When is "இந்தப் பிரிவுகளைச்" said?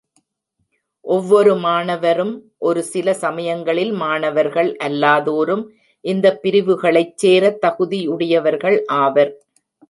6.05-7.17